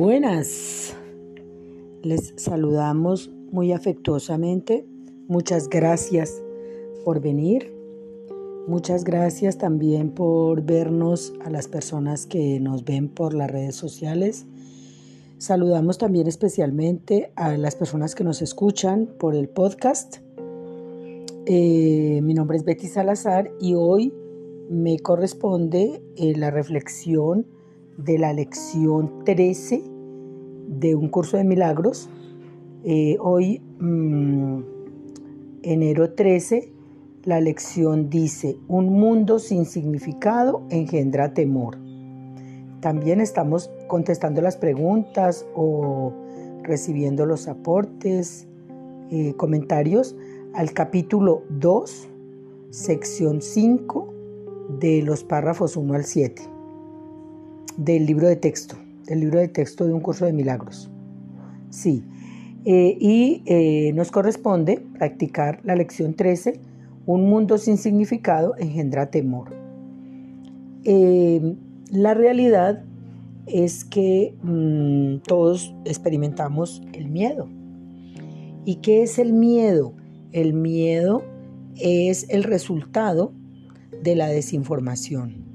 Buenas. 0.00 0.96
Les 2.02 2.32
saludamos 2.36 3.30
muy 3.52 3.74
afectuosamente. 3.74 4.86
Muchas 5.28 5.68
gracias 5.68 6.42
por 7.04 7.20
venir. 7.20 7.70
Muchas 8.66 9.04
gracias 9.04 9.58
también 9.58 10.12
por 10.12 10.62
vernos 10.62 11.34
a 11.44 11.50
las 11.50 11.68
personas 11.68 12.24
que 12.24 12.58
nos 12.60 12.86
ven 12.86 13.10
por 13.10 13.34
las 13.34 13.50
redes 13.50 13.76
sociales. 13.76 14.46
Saludamos 15.36 15.98
también 15.98 16.28
especialmente 16.28 17.30
a 17.36 17.58
las 17.58 17.76
personas 17.76 18.14
que 18.14 18.24
nos 18.24 18.40
escuchan 18.40 19.06
por 19.18 19.34
el 19.34 19.50
podcast. 19.50 20.16
Eh, 21.44 22.20
mi 22.22 22.32
nombre 22.32 22.56
es 22.56 22.64
Betty 22.64 22.86
Salazar 22.86 23.50
y 23.60 23.74
hoy 23.74 24.14
me 24.70 24.98
corresponde 24.98 26.02
eh, 26.16 26.32
la 26.38 26.50
reflexión 26.50 27.44
de 27.98 28.18
la 28.18 28.32
lección 28.32 29.24
13 29.26 29.89
de 30.70 30.94
un 30.94 31.08
curso 31.08 31.36
de 31.36 31.44
milagros. 31.44 32.08
Eh, 32.84 33.16
hoy, 33.20 33.60
mm, 33.80 34.60
enero 35.62 36.14
13, 36.14 36.72
la 37.24 37.40
lección 37.40 38.08
dice, 38.08 38.56
un 38.68 38.88
mundo 38.88 39.38
sin 39.38 39.66
significado 39.66 40.62
engendra 40.70 41.34
temor. 41.34 41.76
También 42.80 43.20
estamos 43.20 43.70
contestando 43.88 44.40
las 44.40 44.56
preguntas 44.56 45.44
o 45.54 46.14
recibiendo 46.62 47.26
los 47.26 47.46
aportes, 47.46 48.46
eh, 49.10 49.34
comentarios 49.36 50.16
al 50.54 50.72
capítulo 50.72 51.42
2, 51.50 52.08
sección 52.70 53.42
5 53.42 54.14
de 54.78 55.02
los 55.02 55.24
párrafos 55.24 55.76
1 55.76 55.94
al 55.94 56.04
7 56.04 56.42
del 57.76 58.06
libro 58.06 58.28
de 58.28 58.36
texto, 58.36 58.76
del 59.10 59.20
libro 59.20 59.40
de 59.40 59.48
texto 59.48 59.84
de 59.84 59.92
un 59.92 60.00
curso 60.00 60.24
de 60.24 60.32
milagros. 60.32 60.88
Sí, 61.68 62.04
eh, 62.64 62.96
y 62.98 63.42
eh, 63.44 63.92
nos 63.92 64.12
corresponde 64.12 64.80
practicar 64.98 65.60
la 65.64 65.74
lección 65.74 66.14
13, 66.14 66.60
un 67.06 67.28
mundo 67.28 67.58
sin 67.58 67.76
significado 67.76 68.54
engendra 68.56 69.10
temor. 69.10 69.52
Eh, 70.84 71.56
la 71.90 72.14
realidad 72.14 72.84
es 73.46 73.84
que 73.84 74.36
mm, 74.44 75.26
todos 75.26 75.74
experimentamos 75.84 76.80
el 76.92 77.08
miedo. 77.08 77.48
¿Y 78.64 78.76
qué 78.76 79.02
es 79.02 79.18
el 79.18 79.32
miedo? 79.32 79.92
El 80.30 80.52
miedo 80.52 81.24
es 81.80 82.28
el 82.28 82.44
resultado 82.44 83.32
de 84.04 84.14
la 84.14 84.28
desinformación 84.28 85.49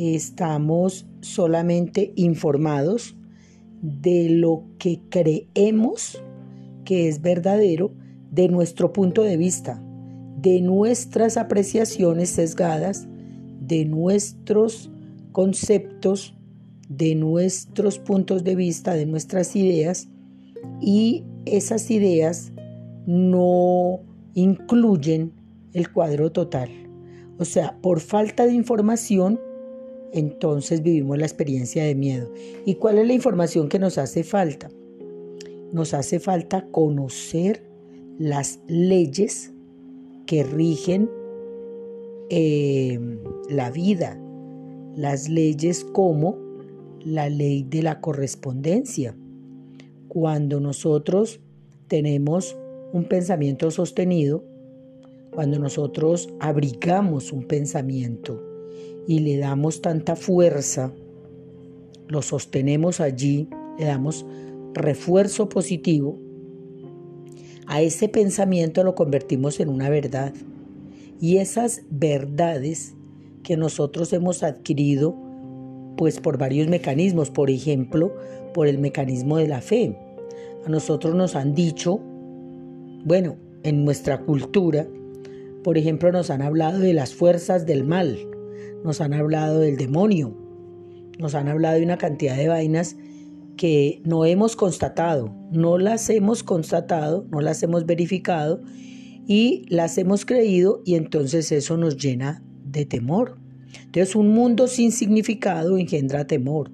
estamos 0.00 1.06
solamente 1.20 2.14
informados 2.16 3.16
de 3.82 4.30
lo 4.30 4.64
que 4.78 5.00
creemos 5.10 6.22
que 6.86 7.06
es 7.06 7.20
verdadero 7.20 7.92
de 8.30 8.48
nuestro 8.48 8.94
punto 8.94 9.22
de 9.22 9.36
vista, 9.36 9.82
de 10.40 10.62
nuestras 10.62 11.36
apreciaciones 11.36 12.30
sesgadas, 12.30 13.08
de 13.60 13.84
nuestros 13.84 14.90
conceptos, 15.32 16.34
de 16.88 17.14
nuestros 17.14 17.98
puntos 17.98 18.42
de 18.42 18.54
vista, 18.54 18.94
de 18.94 19.04
nuestras 19.04 19.54
ideas, 19.54 20.08
y 20.80 21.24
esas 21.44 21.90
ideas 21.90 22.52
no 23.06 24.00
incluyen 24.32 25.32
el 25.74 25.92
cuadro 25.92 26.32
total. 26.32 26.70
O 27.38 27.44
sea, 27.44 27.76
por 27.82 28.00
falta 28.00 28.46
de 28.46 28.54
información, 28.54 29.40
entonces 30.12 30.82
vivimos 30.82 31.18
la 31.18 31.26
experiencia 31.26 31.84
de 31.84 31.94
miedo. 31.94 32.32
¿Y 32.64 32.74
cuál 32.76 32.98
es 32.98 33.06
la 33.06 33.12
información 33.12 33.68
que 33.68 33.78
nos 33.78 33.98
hace 33.98 34.24
falta? 34.24 34.70
Nos 35.72 35.94
hace 35.94 36.18
falta 36.18 36.66
conocer 36.70 37.62
las 38.18 38.60
leyes 38.66 39.52
que 40.26 40.42
rigen 40.42 41.10
eh, 42.28 42.98
la 43.48 43.70
vida, 43.70 44.20
las 44.96 45.28
leyes 45.28 45.84
como 45.84 46.38
la 47.04 47.28
ley 47.28 47.64
de 47.68 47.82
la 47.82 48.00
correspondencia. 48.00 49.16
Cuando 50.08 50.60
nosotros 50.60 51.40
tenemos 51.88 52.56
un 52.92 53.04
pensamiento 53.04 53.70
sostenido, 53.70 54.44
cuando 55.32 55.58
nosotros 55.58 56.28
abrigamos 56.40 57.32
un 57.32 57.44
pensamiento, 57.44 58.49
y 59.10 59.18
le 59.18 59.38
damos 59.38 59.82
tanta 59.82 60.14
fuerza, 60.14 60.92
lo 62.06 62.22
sostenemos 62.22 63.00
allí, 63.00 63.48
le 63.76 63.86
damos 63.86 64.24
refuerzo 64.72 65.48
positivo, 65.48 66.16
a 67.66 67.82
ese 67.82 68.08
pensamiento 68.08 68.84
lo 68.84 68.94
convertimos 68.94 69.58
en 69.58 69.68
una 69.68 69.90
verdad. 69.90 70.32
Y 71.20 71.38
esas 71.38 71.82
verdades 71.90 72.94
que 73.42 73.56
nosotros 73.56 74.12
hemos 74.12 74.44
adquirido, 74.44 75.16
pues 75.96 76.20
por 76.20 76.38
varios 76.38 76.68
mecanismos, 76.68 77.30
por 77.30 77.50
ejemplo, 77.50 78.14
por 78.54 78.68
el 78.68 78.78
mecanismo 78.78 79.38
de 79.38 79.48
la 79.48 79.60
fe. 79.60 79.98
A 80.64 80.68
nosotros 80.68 81.16
nos 81.16 81.34
han 81.34 81.56
dicho, 81.56 81.98
bueno, 83.04 83.38
en 83.64 83.84
nuestra 83.84 84.20
cultura, 84.20 84.86
por 85.64 85.76
ejemplo, 85.78 86.12
nos 86.12 86.30
han 86.30 86.42
hablado 86.42 86.78
de 86.78 86.94
las 86.94 87.12
fuerzas 87.12 87.66
del 87.66 87.82
mal, 87.82 88.29
nos 88.84 89.00
han 89.00 89.12
hablado 89.12 89.60
del 89.60 89.76
demonio, 89.76 90.36
nos 91.18 91.34
han 91.34 91.48
hablado 91.48 91.76
de 91.76 91.84
una 91.84 91.98
cantidad 91.98 92.36
de 92.36 92.48
vainas 92.48 92.96
que 93.56 94.00
no 94.04 94.24
hemos 94.24 94.56
constatado, 94.56 95.34
no 95.52 95.78
las 95.78 96.08
hemos 96.08 96.42
constatado, 96.42 97.26
no 97.30 97.40
las 97.40 97.62
hemos 97.62 97.84
verificado 97.84 98.62
y 99.26 99.66
las 99.68 99.98
hemos 99.98 100.24
creído 100.24 100.82
y 100.84 100.94
entonces 100.94 101.52
eso 101.52 101.76
nos 101.76 101.96
llena 101.96 102.42
de 102.64 102.86
temor. 102.86 103.36
Entonces 103.84 104.16
un 104.16 104.28
mundo 104.30 104.66
sin 104.66 104.92
significado 104.92 105.76
engendra 105.76 106.26
temor. 106.26 106.70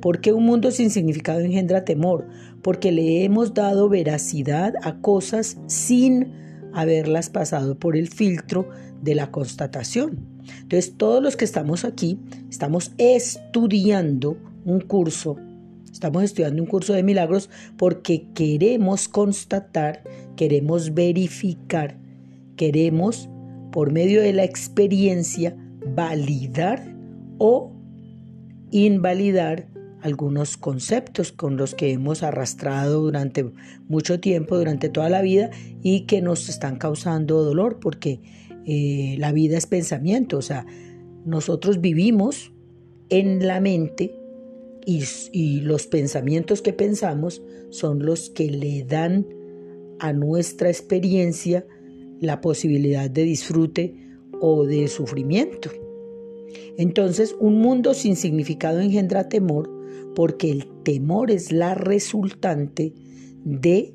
¿Por 0.00 0.20
qué 0.20 0.32
un 0.32 0.44
mundo 0.44 0.70
sin 0.70 0.90
significado 0.90 1.40
engendra 1.40 1.84
temor? 1.84 2.28
Porque 2.62 2.92
le 2.92 3.24
hemos 3.24 3.54
dado 3.54 3.88
veracidad 3.88 4.74
a 4.82 5.00
cosas 5.00 5.58
sin 5.66 6.45
haberlas 6.76 7.30
pasado 7.30 7.78
por 7.78 7.96
el 7.96 8.08
filtro 8.08 8.68
de 9.02 9.14
la 9.14 9.30
constatación. 9.30 10.18
Entonces, 10.60 10.94
todos 10.96 11.22
los 11.22 11.34
que 11.34 11.46
estamos 11.46 11.86
aquí 11.86 12.18
estamos 12.50 12.92
estudiando 12.98 14.36
un 14.66 14.80
curso, 14.80 15.38
estamos 15.90 16.22
estudiando 16.22 16.62
un 16.62 16.68
curso 16.68 16.92
de 16.92 17.02
milagros 17.02 17.48
porque 17.78 18.26
queremos 18.34 19.08
constatar, 19.08 20.02
queremos 20.36 20.92
verificar, 20.92 21.96
queremos, 22.56 23.30
por 23.72 23.90
medio 23.90 24.20
de 24.20 24.34
la 24.34 24.44
experiencia, 24.44 25.56
validar 25.94 26.94
o 27.38 27.72
invalidar 28.70 29.66
algunos 30.06 30.56
conceptos 30.56 31.32
con 31.32 31.56
los 31.56 31.74
que 31.74 31.90
hemos 31.90 32.22
arrastrado 32.22 33.02
durante 33.02 33.44
mucho 33.88 34.20
tiempo, 34.20 34.56
durante 34.56 34.88
toda 34.88 35.10
la 35.10 35.20
vida 35.20 35.50
y 35.82 36.02
que 36.02 36.22
nos 36.22 36.48
están 36.48 36.76
causando 36.76 37.42
dolor 37.42 37.80
porque 37.80 38.20
eh, 38.66 39.16
la 39.18 39.32
vida 39.32 39.58
es 39.58 39.66
pensamiento, 39.66 40.38
o 40.38 40.42
sea, 40.42 40.64
nosotros 41.24 41.80
vivimos 41.80 42.52
en 43.08 43.48
la 43.48 43.60
mente 43.60 44.16
y, 44.86 45.02
y 45.32 45.60
los 45.62 45.88
pensamientos 45.88 46.62
que 46.62 46.72
pensamos 46.72 47.42
son 47.70 48.06
los 48.06 48.30
que 48.30 48.48
le 48.48 48.84
dan 48.84 49.26
a 49.98 50.12
nuestra 50.12 50.68
experiencia 50.68 51.66
la 52.20 52.40
posibilidad 52.40 53.10
de 53.10 53.24
disfrute 53.24 53.96
o 54.40 54.66
de 54.66 54.86
sufrimiento. 54.86 55.70
Entonces, 56.78 57.34
un 57.40 57.60
mundo 57.60 57.92
sin 57.92 58.14
significado 58.14 58.78
engendra 58.78 59.28
temor 59.28 59.75
porque 60.14 60.50
el 60.50 60.66
temor 60.82 61.30
es 61.30 61.52
la 61.52 61.74
resultante 61.74 62.92
de 63.44 63.94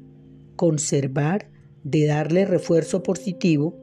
conservar, 0.55 1.49
de 1.83 2.05
darle 2.05 2.45
refuerzo 2.45 3.03
positivo 3.03 3.75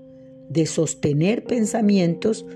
de 0.49 0.67
sostener 0.67 1.45
pensamientos 1.45 2.47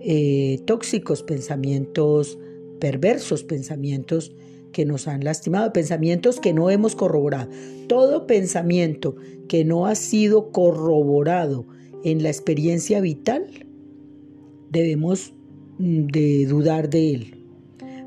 eh, 0.00 0.60
tóxicos, 0.66 1.22
pensamientos 1.22 2.38
perversos, 2.80 3.44
pensamientos 3.44 4.32
que 4.72 4.86
nos 4.86 5.06
han 5.06 5.24
lastimado, 5.24 5.72
pensamientos 5.72 6.40
que 6.40 6.54
no 6.54 6.70
hemos 6.70 6.96
corroborado. 6.96 7.50
Todo 7.88 8.26
pensamiento 8.26 9.16
que 9.48 9.64
no 9.64 9.86
ha 9.86 9.94
sido 9.94 10.50
corroborado 10.50 11.66
en 12.04 12.22
la 12.22 12.30
experiencia 12.30 13.00
vital, 13.00 13.66
debemos 14.70 15.34
mm, 15.78 16.06
de 16.06 16.46
dudar 16.46 16.88
de 16.88 17.14
él, 17.14 17.44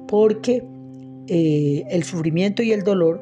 porque 0.07 0.63
eh, 1.27 1.83
el 1.89 2.03
sufrimiento 2.03 2.63
y 2.63 2.71
el 2.71 2.83
dolor 2.83 3.21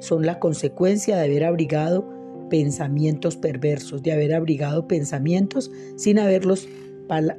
son 0.00 0.26
la 0.26 0.38
consecuencia 0.38 1.16
de 1.16 1.24
haber 1.24 1.44
abrigado 1.44 2.04
pensamientos 2.48 3.36
perversos, 3.36 4.02
de 4.02 4.12
haber 4.12 4.34
abrigado 4.34 4.86
pensamientos 4.86 5.70
sin 5.96 6.18
haberlos 6.18 6.68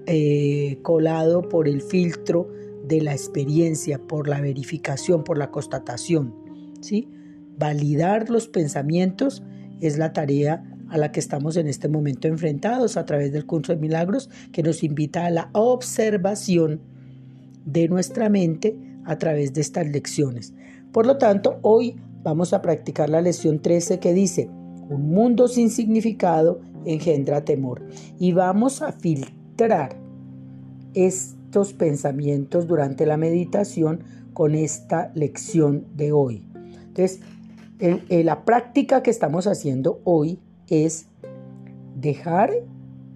eh, 0.08 0.80
colado 0.82 1.48
por 1.48 1.68
el 1.68 1.82
filtro 1.82 2.50
de 2.88 3.02
la 3.02 3.14
experiencia, 3.14 4.00
por 4.00 4.28
la 4.28 4.42
verificación, 4.42 5.24
por 5.24 5.38
la 5.38 5.52
constatación. 5.52 6.34
¿sí? 6.82 7.08
Validar 7.58 8.30
los 8.30 8.48
pensamientos 8.48 9.44
es 9.80 9.98
la 9.98 10.14
tarea 10.14 10.64
a 10.90 10.98
la 10.98 11.12
que 11.12 11.20
estamos 11.20 11.56
en 11.56 11.68
este 11.68 11.88
momento 11.88 12.28
enfrentados 12.28 12.98
a 12.98 13.06
través 13.06 13.32
del 13.32 13.46
curso 13.46 13.74
de 13.74 13.80
milagros 13.80 14.30
que 14.52 14.64
nos 14.64 14.84
invita 14.84 15.26
a 15.26 15.30
la 15.30 15.50
observación 15.54 16.82
de 17.66 17.88
nuestra 17.88 18.30
mente 18.30 18.76
a 19.10 19.18
través 19.18 19.54
de 19.54 19.62
estas 19.62 19.88
lecciones. 19.88 20.54
Por 20.92 21.08
lo 21.08 21.18
tanto, 21.18 21.58
hoy 21.64 21.96
vamos 22.22 22.54
a 22.54 22.62
practicar 22.62 23.10
la 23.10 23.22
lección 23.22 23.60
13 23.60 24.00
que 24.00 24.14
dice, 24.14 24.50
un 24.88 25.10
mundo 25.10 25.48
sin 25.48 25.72
significado 25.72 26.62
engendra 26.86 27.44
temor. 27.44 27.84
Y 28.20 28.34
vamos 28.34 28.84
a 28.84 28.92
filtrar 28.92 29.98
estos 30.94 31.74
pensamientos 31.74 32.68
durante 32.68 33.08
la 33.08 33.18
meditación 33.18 34.04
con 34.34 34.54
esta 34.54 35.12
lección 35.16 35.86
de 35.96 36.12
hoy. 36.12 36.46
Entonces, 36.88 37.20
la 38.10 38.46
práctica 38.46 39.02
que 39.02 39.10
estamos 39.10 39.48
haciendo 39.48 40.02
hoy 40.04 40.40
es 40.68 41.08
dejar 42.00 42.52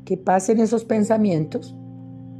que 0.05 0.17
pasen 0.17 0.59
esos 0.59 0.85
pensamientos 0.85 1.75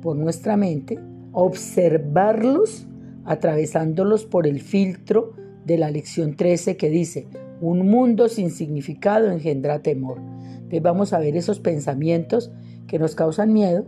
por 0.01 0.17
nuestra 0.17 0.57
mente, 0.57 0.99
observarlos, 1.31 2.87
atravesándolos 3.25 4.25
por 4.25 4.47
el 4.47 4.59
filtro 4.61 5.33
de 5.65 5.77
la 5.77 5.91
lección 5.91 6.35
13 6.35 6.77
que 6.77 6.89
dice, 6.89 7.27
un 7.61 7.87
mundo 7.87 8.27
sin 8.27 8.51
significado 8.51 9.31
engendra 9.31 9.81
temor. 9.81 10.19
Entonces 10.19 10.81
vamos 10.81 11.13
a 11.13 11.19
ver 11.19 11.37
esos 11.37 11.59
pensamientos 11.59 12.51
que 12.87 12.99
nos 12.99 13.15
causan 13.15 13.53
miedo, 13.53 13.85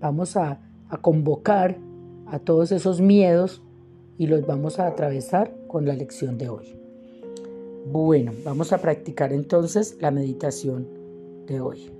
vamos 0.00 0.36
a, 0.36 0.60
a 0.88 0.96
convocar 0.98 1.78
a 2.26 2.38
todos 2.38 2.72
esos 2.72 3.00
miedos 3.00 3.62
y 4.18 4.26
los 4.26 4.46
vamos 4.46 4.78
a 4.78 4.86
atravesar 4.86 5.54
con 5.66 5.86
la 5.86 5.94
lección 5.94 6.38
de 6.38 6.48
hoy. 6.48 6.76
Bueno, 7.90 8.32
vamos 8.44 8.72
a 8.72 8.78
practicar 8.78 9.32
entonces 9.32 9.96
la 10.00 10.10
meditación 10.10 10.86
de 11.46 11.60
hoy. 11.60 11.97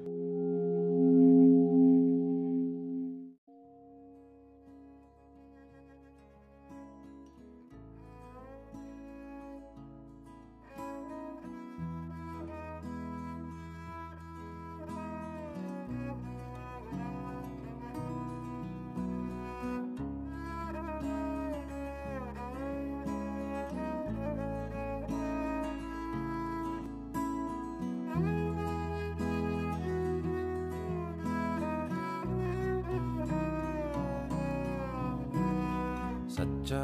च 36.68 36.76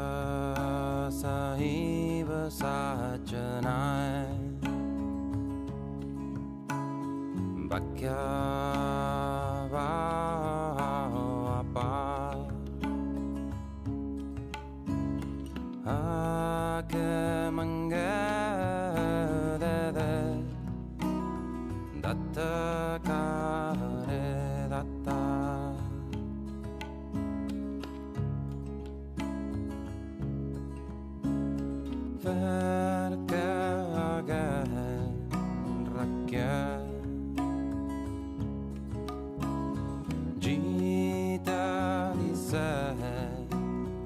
सैव 1.13 2.29
साचनाय। 2.49 4.23
वक्या 7.71 8.17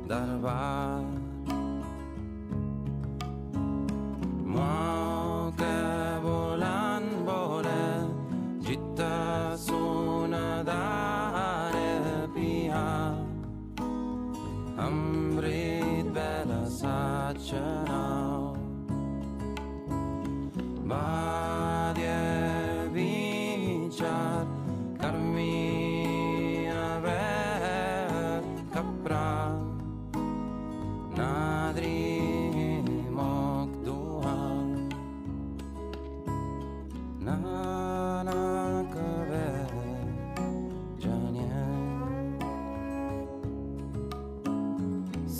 that 0.09 0.27
have 0.27 0.43
I 0.45 0.98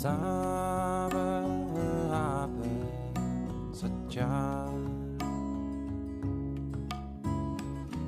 sahabat 0.00 1.44
sejalan 3.76 4.80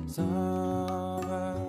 sahabat 0.09 1.61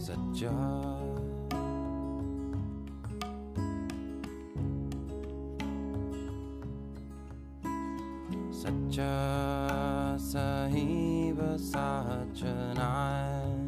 sejalan 0.00 0.96
Such 8.58 8.98
a 8.98 10.16
sahib, 10.18 11.38
such 11.56 12.42
an. 12.42 13.67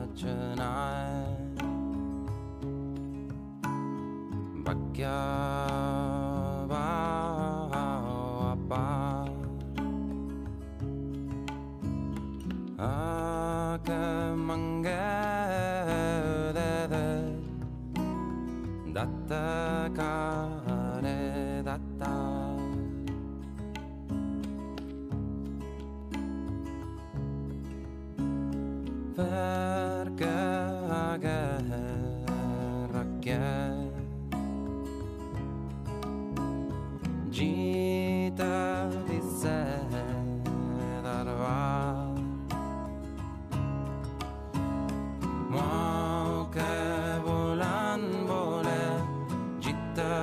बक्या 4.66 5.18
अपार 7.82 9.30
आक 12.88 13.90
da 49.96 50.21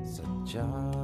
Satya 0.05 1.00